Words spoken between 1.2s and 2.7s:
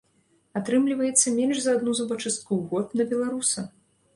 менш за адну зубачыстку ў